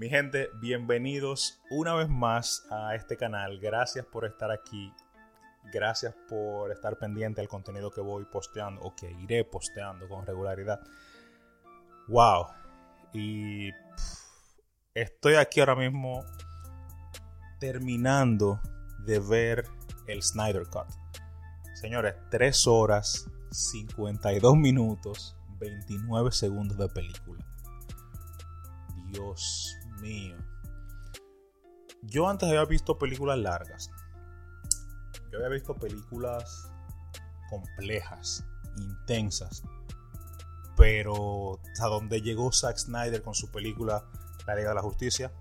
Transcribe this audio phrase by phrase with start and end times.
[0.00, 3.60] Mi gente, bienvenidos una vez más a este canal.
[3.60, 4.90] Gracias por estar aquí.
[5.74, 10.80] Gracias por estar pendiente al contenido que voy posteando o que iré posteando con regularidad.
[12.08, 12.46] Wow.
[13.12, 13.68] Y
[14.94, 16.24] estoy aquí ahora mismo
[17.58, 18.58] terminando
[19.04, 19.66] de ver
[20.06, 20.88] el Snyder Cut.
[21.74, 27.44] Señores, 3 horas, 52 minutos, 29 segundos de película.
[29.12, 30.36] Dios mío.
[32.02, 33.90] Yo antes había visto películas largas.
[35.30, 36.70] Yo había visto películas
[37.48, 38.44] complejas,
[38.76, 39.62] intensas.
[40.76, 44.04] Pero a donde llegó Zack Snyder con su película
[44.46, 45.32] La Liga de la Justicia,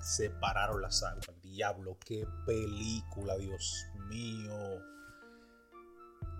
[0.00, 1.28] separaron las aguas.
[1.42, 4.54] Diablo, qué película, Dios mío.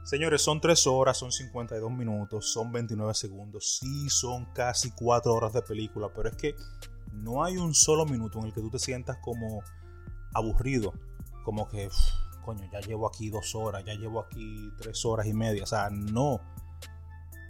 [0.05, 3.79] Señores, son 3 horas, son 52 minutos, son 29 segundos.
[3.79, 6.57] Sí, son casi 4 horas de película, pero es que
[7.23, 9.63] no hay un solo minuto en el que tú te sientas como
[10.35, 10.93] aburrido.
[11.45, 11.89] Como que,
[12.45, 15.62] coño, ya llevo aquí 2 horas, ya llevo aquí 3 horas y media.
[15.62, 16.41] O sea, no.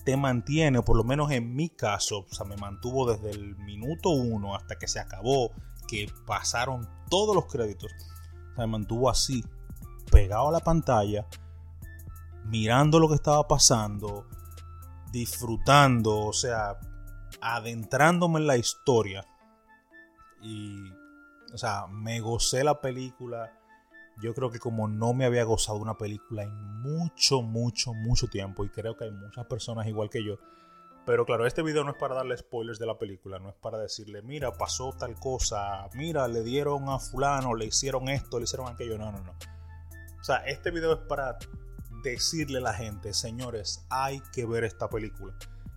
[0.05, 3.57] Te mantiene, o por lo menos en mi caso, o sea, me mantuvo desde el
[3.57, 5.51] minuto 1 hasta que se acabó,
[5.87, 7.93] que pasaron todos los créditos.
[7.93, 9.45] O sea, me mantuvo así,
[10.11, 11.27] pegado a la pantalla
[12.49, 14.27] mirando lo que estaba pasando,
[15.13, 16.79] disfrutando, o sea,
[17.41, 19.25] adentrándome en la historia.
[20.41, 20.91] Y,
[21.53, 23.53] o sea, me gocé la película.
[24.21, 28.65] Yo creo que como no me había gozado una película en mucho, mucho, mucho tiempo.
[28.65, 30.39] Y creo que hay muchas personas igual que yo.
[31.07, 33.39] Pero claro, este video no es para darle spoilers de la película.
[33.39, 35.89] No es para decirle, mira, pasó tal cosa.
[35.95, 38.99] Mira, le dieron a fulano, le hicieron esto, le hicieron aquello.
[38.99, 39.33] No, no, no.
[40.21, 41.39] O sea, este video es para
[42.03, 45.35] decirle a la gente, señores, hay que ver esta película.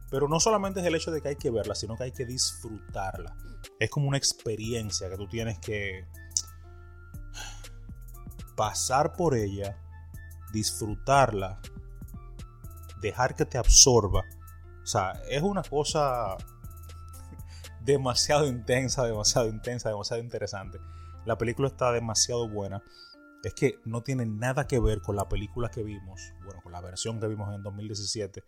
[0.10, 2.26] Pero no solamente es el hecho de que hay que verla, sino que hay que
[2.26, 3.36] disfrutarla.
[3.80, 6.06] Es como una experiencia que tú tienes que
[8.56, 9.78] pasar por ella,
[10.52, 11.60] disfrutarla,
[13.02, 14.24] dejar que te absorba.
[14.84, 16.38] O sea, es una cosa
[17.84, 20.80] demasiado intensa, demasiado intensa, demasiado interesante.
[21.26, 22.84] La película está demasiado buena
[23.44, 26.82] es que no tiene nada que ver con la película que vimos, bueno, con la
[26.82, 28.44] versión que vimos en 2017.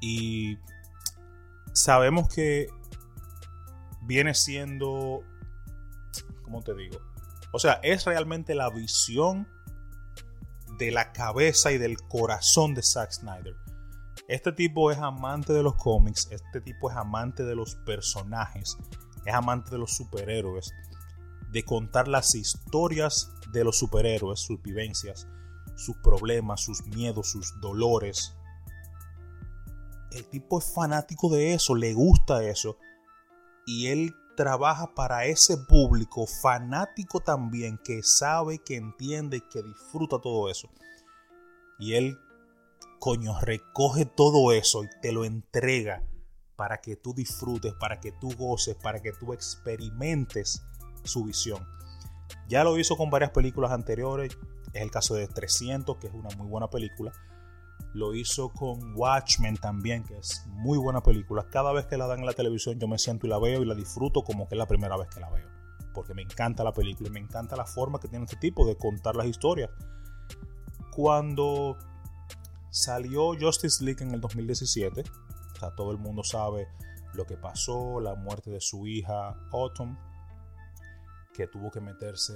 [0.00, 0.58] Y
[1.72, 2.68] sabemos que
[4.04, 5.22] viene siendo,
[6.42, 6.98] ¿cómo te digo?
[7.52, 9.48] O sea, es realmente la visión
[10.78, 13.54] de la cabeza y del corazón de Zack Snyder.
[14.28, 18.76] Este tipo es amante de los cómics, este tipo es amante de los personajes,
[19.24, 20.72] es amante de los superhéroes,
[21.50, 25.28] de contar las historias de los superhéroes, sus vivencias,
[25.76, 28.34] sus problemas, sus miedos, sus dolores.
[30.10, 32.78] El tipo es fanático de eso, le gusta eso.
[33.66, 40.50] Y él trabaja para ese público fanático también que sabe, que entiende, que disfruta todo
[40.50, 40.68] eso.
[41.78, 42.18] Y él,
[42.98, 46.02] coño, recoge todo eso y te lo entrega
[46.56, 50.62] para que tú disfrutes, para que tú goces, para que tú experimentes
[51.02, 51.66] su visión.
[52.48, 54.36] Ya lo hizo con varias películas anteriores.
[54.72, 57.12] Es el caso de 300, que es una muy buena película.
[57.92, 61.46] Lo hizo con Watchmen también, que es muy buena película.
[61.50, 63.66] Cada vez que la dan en la televisión yo me siento y la veo y
[63.66, 65.48] la disfruto como que es la primera vez que la veo.
[65.92, 68.76] Porque me encanta la película y me encanta la forma que tiene este tipo de
[68.76, 69.70] contar las historias.
[70.90, 71.78] Cuando
[72.70, 76.66] salió Justice League en el 2017, o sea, todo el mundo sabe
[77.14, 79.96] lo que pasó, la muerte de su hija Autumn,
[81.32, 82.34] que tuvo que meterse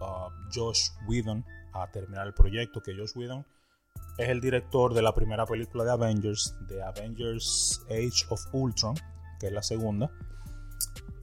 [0.00, 3.46] uh, Josh Whedon a terminar el proyecto, que Josh Whedon
[4.20, 8.94] es el director de la primera película de Avengers, de Avengers Age of Ultron,
[9.38, 10.10] que es la segunda.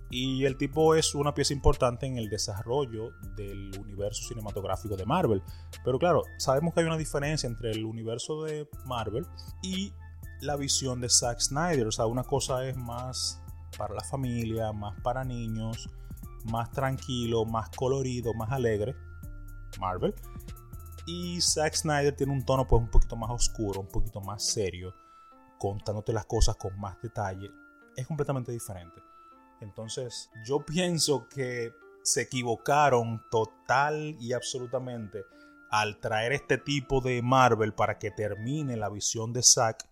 [0.10, 5.44] Y el tipo es una pieza importante en el desarrollo del universo cinematográfico de Marvel.
[5.84, 9.26] Pero claro, sabemos que hay una diferencia entre el universo de Marvel
[9.62, 9.94] y
[10.42, 11.88] la visión de Zack Snyder.
[11.88, 13.44] O sea, una cosa es más
[13.78, 15.88] para la familia, más para niños,
[16.46, 18.96] más tranquilo, más colorido, más alegre,
[19.80, 20.16] Marvel.
[21.08, 24.94] Y Zack Snyder tiene un tono pues un poquito más oscuro, un poquito más serio,
[25.58, 27.50] contándote las cosas con más detalle.
[27.96, 29.02] Es completamente diferente.
[29.62, 31.72] Entonces, yo pienso que
[32.04, 35.24] se equivocaron total y absolutamente
[35.72, 39.90] al traer este tipo de Marvel para que termine la visión de Zack.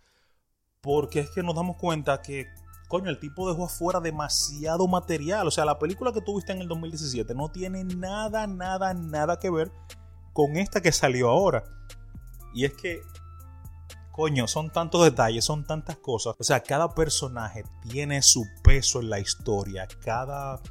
[0.82, 2.46] Porque es que nos damos cuenta que
[2.90, 5.48] coño, el tipo dejó afuera demasiado material.
[5.48, 9.50] O sea, la película que tuviste en el 2017 no tiene nada, nada, nada que
[9.50, 9.72] ver
[10.36, 11.64] con esta que salió ahora.
[12.54, 13.02] Y es que,
[14.12, 16.36] coño, son tantos detalles, son tantas cosas.
[16.38, 19.88] O sea, cada personaje tiene su peso en la historia.
[20.04, 20.62] Cada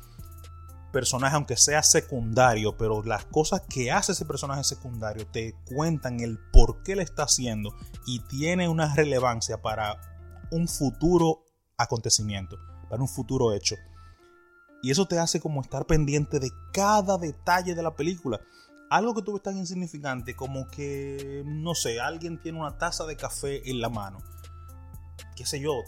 [0.93, 6.39] personaje, aunque sea secundario, pero las cosas que hace ese personaje secundario te cuentan el
[6.53, 7.75] por qué le está haciendo
[8.07, 9.99] y tiene una relevancia para
[10.51, 11.43] un futuro
[11.79, 12.59] acontecimiento,
[12.91, 13.77] para un futuro hecho.
[14.83, 18.43] Y eso te hace como estar pendiente de cada detalle de la película.
[18.91, 23.17] Algo que tú ves tan insignificante como que, no sé, alguien tiene una taza de
[23.17, 24.19] café en la mano.
[25.35, 25.83] Qué sé yo,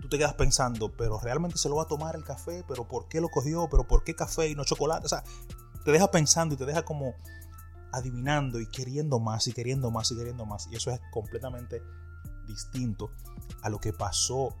[0.00, 3.08] tú te quedas pensando, pero realmente se lo va a tomar el café, pero ¿por
[3.08, 3.68] qué lo cogió?
[3.70, 5.06] ¿Pero por qué café y no chocolate?
[5.06, 5.22] O sea,
[5.84, 7.14] te deja pensando y te deja como
[7.92, 10.68] adivinando y queriendo más y queriendo más y queriendo más.
[10.70, 11.82] Y eso es completamente
[12.46, 13.10] distinto
[13.62, 14.56] a lo que pasó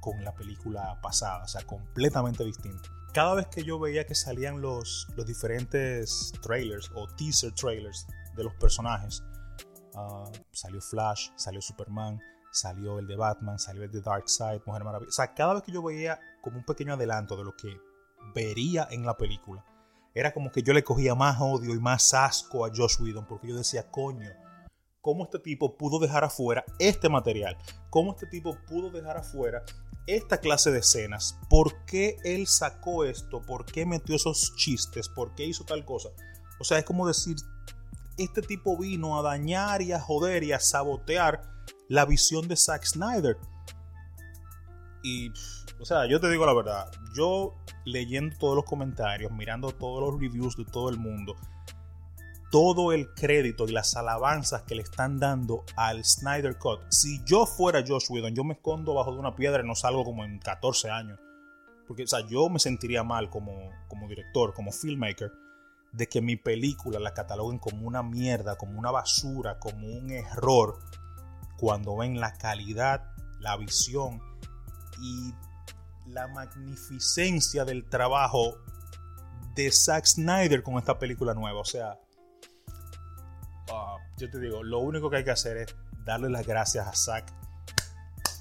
[0.00, 2.90] con la película pasada, o sea, completamente distinto.
[3.14, 8.42] Cada vez que yo veía que salían los, los diferentes trailers o teaser trailers de
[8.42, 9.22] los personajes,
[9.94, 12.20] ah, salió Flash, salió Superman,
[12.50, 15.10] salió el de Batman, salió el de Darkseid, Mujer Maravilla.
[15.10, 17.78] O sea, cada vez que yo veía como un pequeño adelanto de lo que
[18.34, 19.64] vería en la película,
[20.12, 23.46] era como que yo le cogía más odio y más asco a Josh Whedon, porque
[23.46, 24.28] yo decía, coño,
[25.00, 27.56] cómo este tipo pudo dejar afuera este material,
[27.90, 29.62] cómo este tipo pudo dejar afuera
[30.06, 35.34] esta clase de escenas, por qué él sacó esto, por qué metió esos chistes, por
[35.34, 36.10] qué hizo tal cosa.
[36.60, 37.36] O sea, es como decir,
[38.18, 41.42] este tipo vino a dañar y a joder y a sabotear
[41.88, 43.38] la visión de Zack Snyder.
[45.02, 45.30] Y,
[45.80, 47.54] o sea, yo te digo la verdad, yo
[47.84, 51.36] leyendo todos los comentarios, mirando todos los reviews de todo el mundo,
[52.54, 56.82] todo el crédito y las alabanzas que le están dando al Snyder Cut.
[56.88, 60.04] Si yo fuera Josh Whedon, yo me escondo bajo de una piedra y no salgo
[60.04, 61.18] como en 14 años.
[61.88, 65.32] Porque, o sea, yo me sentiría mal como, como director, como filmmaker,
[65.90, 70.78] de que mi película la cataloguen como una mierda, como una basura, como un error,
[71.58, 74.22] cuando ven la calidad, la visión
[75.00, 75.34] y
[76.06, 78.58] la magnificencia del trabajo
[79.56, 81.58] de Zack Snyder con esta película nueva.
[81.58, 81.98] O sea,
[84.16, 85.74] yo te digo, lo único que hay que hacer es
[86.04, 87.32] darle las gracias a Zack,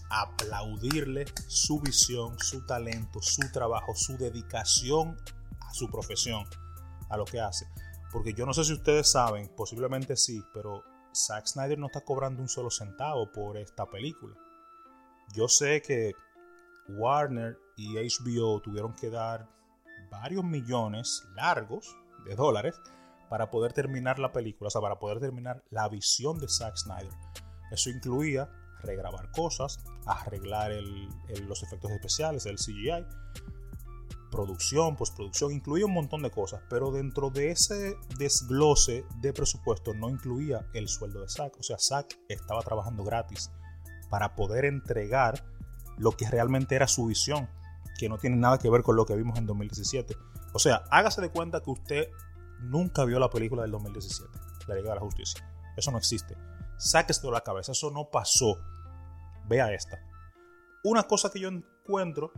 [0.09, 5.17] aplaudirle su visión, su talento, su trabajo, su dedicación
[5.61, 6.45] a su profesión,
[7.09, 7.67] a lo que hace.
[8.11, 10.83] Porque yo no sé si ustedes saben, posiblemente sí, pero
[11.15, 14.35] Zack Snyder no está cobrando un solo centavo por esta película.
[15.33, 16.13] Yo sé que
[16.89, 19.47] Warner y HBO tuvieron que dar
[20.11, 22.79] varios millones largos de dólares
[23.33, 27.09] para poder terminar la película, o sea, para poder terminar la visión de Zack Snyder.
[27.71, 28.47] Eso incluía
[28.83, 30.71] regrabar cosas, arreglar
[31.47, 33.07] los efectos especiales, el CGI,
[34.29, 40.11] producción, postproducción, incluía un montón de cosas, pero dentro de ese desglose de presupuesto no
[40.11, 43.49] incluía el sueldo de Zack, o sea, Zack estaba trabajando gratis
[44.11, 45.43] para poder entregar
[45.97, 47.49] lo que realmente era su visión,
[47.97, 50.15] que no tiene nada que ver con lo que vimos en 2017.
[50.53, 52.09] O sea, hágase de cuenta que usted
[52.63, 54.29] nunca vio la película del 2017,
[54.67, 55.43] La Liga de la Justicia.
[55.75, 56.35] Eso no existe.
[56.77, 58.59] Sáquese de la cabeza, eso no pasó.
[59.47, 59.99] Vea esta.
[60.83, 62.31] Una cosa que yo encuentro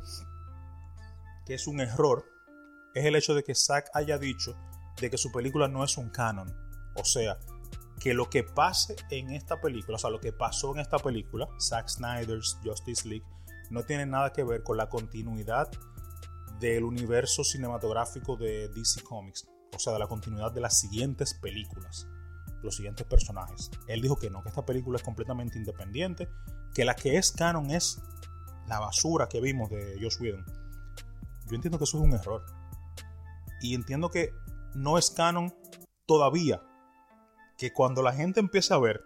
[1.46, 2.26] que es un error
[2.94, 4.56] es el hecho de que Zack haya dicho
[5.00, 6.56] de que su película no es un canon.
[6.96, 7.38] O sea,
[8.00, 11.48] que lo que pase en esta película, o sea, lo que pasó en esta película,
[11.60, 13.26] Zack Snyder's Justice League,
[13.70, 15.70] no tiene nada que ver con la continuidad
[16.60, 22.08] del universo cinematográfico de DC Comics o sea, de la continuidad de las siguientes películas,
[22.64, 23.72] los siguientes personajes.
[23.88, 26.30] Él dijo que no, que esta película es completamente independiente,
[26.74, 28.02] que la que es canon es
[28.68, 30.46] la basura que vimos de Josh Whedon.
[31.48, 32.46] Yo entiendo que eso es un error.
[33.62, 34.34] Y entiendo que
[34.74, 35.54] no es canon
[36.06, 36.62] todavía.
[37.58, 39.02] Que cuando la gente empiece a ver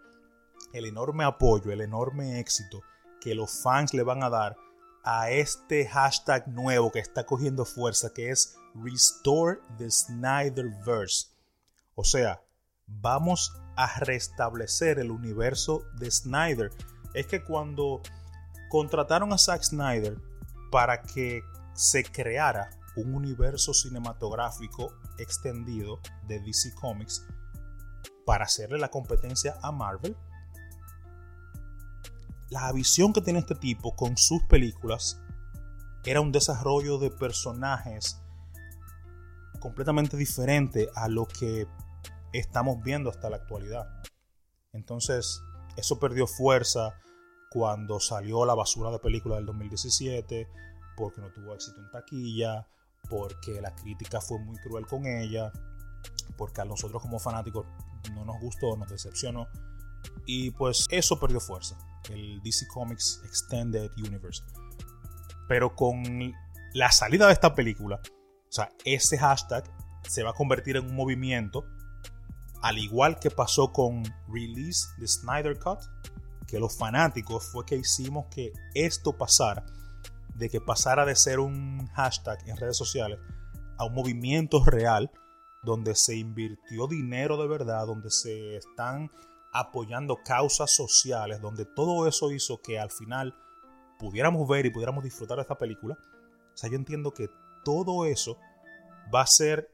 [0.74, 2.82] el enorme apoyo, el enorme éxito
[3.20, 4.56] que los fans le van a dar
[5.04, 11.28] a este hashtag nuevo que está cogiendo fuerza, que es Restore the Snyderverse.
[11.96, 12.42] O sea,
[12.88, 16.72] vamos a restablecer el universo de Snyder.
[17.14, 18.02] Es que cuando
[18.70, 20.18] contrataron a Zack Snyder
[20.72, 21.42] para que
[21.74, 27.26] se creara un universo cinematográfico extendido de DC Comics
[28.26, 30.16] para hacerle la competencia a Marvel,
[32.50, 35.22] la visión que tiene este tipo con sus películas
[36.04, 38.19] era un desarrollo de personajes
[39.60, 41.68] completamente diferente a lo que
[42.34, 43.88] estamos viendo hasta la actualidad.
[44.74, 45.42] Entonces,
[45.78, 46.94] eso perdió fuerza
[47.50, 50.48] cuando salió la basura de película del 2017,
[50.96, 52.68] porque no tuvo éxito en taquilla,
[53.10, 55.52] porque la crítica fue muy cruel con ella,
[56.38, 57.66] porque a nosotros como fanáticos
[58.14, 59.48] no nos gustó, nos decepcionó.
[60.26, 61.78] Y pues eso perdió fuerza,
[62.10, 64.44] el DC Comics Extended Universe.
[65.48, 66.34] Pero con
[66.74, 68.00] la salida de esta película,
[68.50, 69.64] o sea, ese hashtag
[70.08, 71.66] se va a convertir en un movimiento,
[72.62, 75.80] al igual que pasó con Release the Snyder Cut,
[76.48, 79.66] que los fanáticos fue que hicimos que esto pasara,
[80.34, 83.20] de que pasara de ser un hashtag en redes sociales
[83.78, 85.12] a un movimiento real
[85.62, 89.12] donde se invirtió dinero de verdad, donde se están
[89.52, 93.36] apoyando causas sociales, donde todo eso hizo que al final
[94.00, 95.98] pudiéramos ver y pudiéramos disfrutar de esta película.
[96.54, 97.30] O sea, yo entiendo que
[97.64, 98.38] todo eso
[99.14, 99.70] va a ser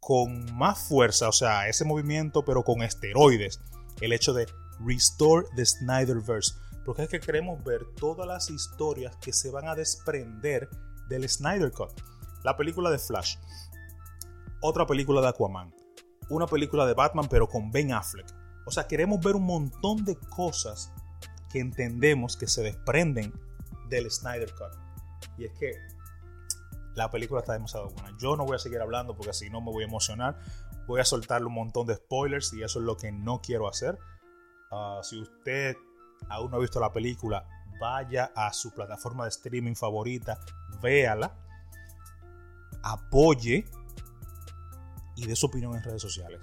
[0.00, 3.60] con más fuerza, o sea, ese movimiento, pero con esteroides.
[4.00, 4.46] El hecho de
[4.80, 6.54] Restore the Snyderverse.
[6.84, 10.70] Porque es que queremos ver todas las historias que se van a desprender
[11.08, 11.90] del Snyder Cut.
[12.44, 13.36] La película de Flash.
[14.62, 15.74] Otra película de Aquaman.
[16.30, 18.26] Una película de Batman, pero con Ben Affleck.
[18.66, 20.92] O sea, queremos ver un montón de cosas
[21.50, 23.32] que entendemos que se desprenden
[23.88, 24.78] del Snyder Cut.
[25.36, 25.72] Y es que
[26.94, 28.16] la película está demasiado buena.
[28.18, 30.38] Yo no voy a seguir hablando porque si no me voy a emocionar.
[30.86, 33.98] Voy a soltarle un montón de spoilers y eso es lo que no quiero hacer.
[34.70, 35.76] Ah, si usted
[36.28, 37.46] aún no ha visto la película,
[37.80, 40.40] vaya a su plataforma de streaming favorita,
[40.80, 41.36] véala,
[42.82, 43.64] apoye
[45.16, 46.40] y dé su opinión en redes sociales.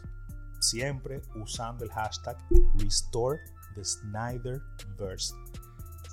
[0.60, 2.38] Siempre usando el hashtag
[2.78, 3.40] Restore
[3.76, 5.34] the Snyderverse.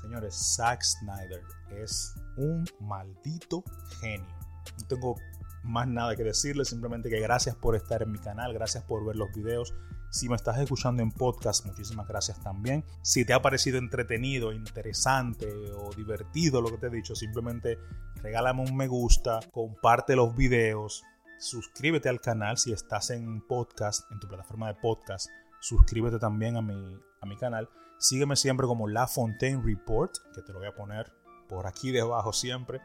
[0.02, 3.64] Señores, Zack Snyder es un maldito
[4.00, 4.36] genio.
[4.78, 5.16] No tengo
[5.62, 9.16] más nada que decirle, simplemente que gracias por estar en mi canal, gracias por ver
[9.16, 9.74] los videos.
[10.10, 12.84] Si me estás escuchando en podcast, muchísimas gracias también.
[13.00, 17.78] Si te ha parecido entretenido, interesante o divertido lo que te he dicho, simplemente
[18.16, 21.02] regálame un me gusta, comparte los videos,
[21.38, 25.30] suscríbete al canal si estás en podcast, en tu plataforma de podcast.
[25.60, 27.68] Suscríbete también a mi, a mi canal.
[28.02, 31.12] Sígueme siempre como La Fontaine Report, que te lo voy a poner
[31.48, 32.80] por aquí debajo siempre.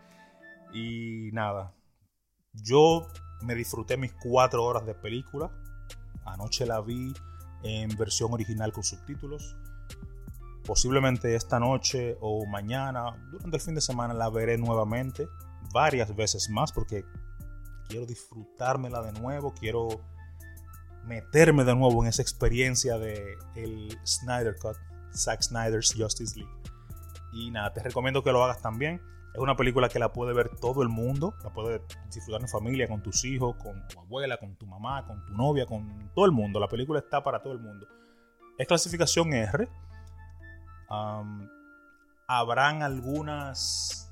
[0.71, 1.73] Y nada,
[2.53, 3.07] yo
[3.41, 5.51] me disfruté mis cuatro horas de película.
[6.23, 7.11] Anoche la vi
[7.63, 9.57] en versión original con subtítulos.
[10.63, 15.27] Posiblemente esta noche o mañana, durante el fin de semana, la veré nuevamente,
[15.73, 17.03] varias veces más, porque
[17.89, 19.87] quiero disfrutármela de nuevo, quiero
[21.05, 24.77] meterme de nuevo en esa experiencia de el Snyder Cut,
[25.13, 26.51] Zack Snyder's Justice League.
[27.31, 29.01] Y nada, te recomiendo que lo hagas también.
[29.33, 32.87] Es una película que la puede ver todo el mundo, la puede disfrutar en familia,
[32.87, 36.31] con tus hijos, con tu abuela, con tu mamá, con tu novia, con todo el
[36.31, 36.59] mundo.
[36.59, 37.87] La película está para todo el mundo.
[38.57, 39.69] Es clasificación R.
[42.27, 44.11] habrán algunas...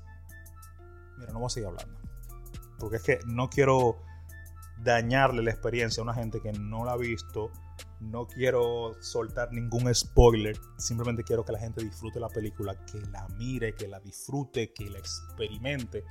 [1.18, 1.98] Mira, no voy a seguir hablando.
[2.78, 3.96] Porque es que no quiero
[4.78, 7.50] dañarle la experiencia a una gente que no la ha visto
[8.00, 13.26] no quiero soltar ningún spoiler, simplemente quiero que la gente disfrute la película, que la
[13.38, 16.04] mire, que la disfrute, que la experimente,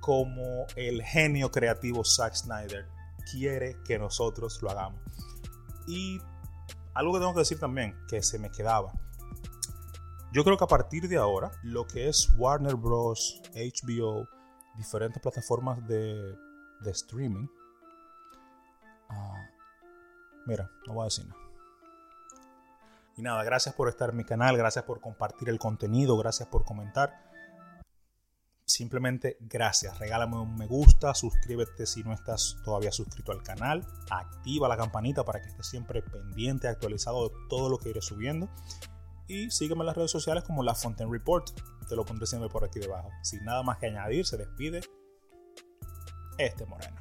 [0.00, 2.86] como el genio creativo Zack Snyder
[3.30, 5.00] quiere que nosotros lo hagamos.
[5.86, 6.20] Y
[6.94, 8.92] algo que tengo que decir también, que se me quedaba.
[10.32, 14.28] Yo creo que a partir de ahora, lo que es Warner Bros., HBO,
[14.76, 16.36] diferentes plataformas de,
[16.86, 17.65] streaming, uh,
[20.46, 21.40] Mira, no voy a decir nada.
[23.16, 26.64] Y nada, gracias por estar en mi canal, gracias por compartir el contenido, gracias por
[26.64, 27.26] comentar.
[28.66, 29.98] Simplemente gracias.
[29.98, 35.24] Regálame un me gusta, suscríbete si no estás todavía suscrito al canal, activa la campanita
[35.24, 38.48] para que estés siempre pendiente, actualizado de todo lo que iré subiendo.
[39.28, 41.48] Y sígueme en las redes sociales como La Fontaine Report.
[41.88, 43.10] Te lo pondré siempre por aquí debajo.
[43.22, 44.80] Sin nada más que añadir, se despide
[46.38, 46.95] este Moreno.